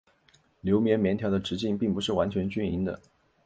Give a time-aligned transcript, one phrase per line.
[0.65, 2.99] 梳棉棉条的直径并不是完全均匀的。